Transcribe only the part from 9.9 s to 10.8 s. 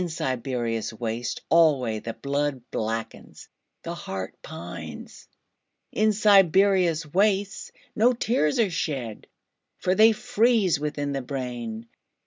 they freeze